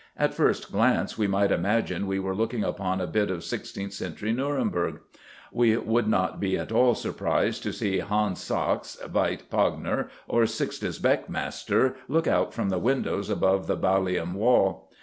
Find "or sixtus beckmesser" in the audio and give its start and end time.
10.27-11.93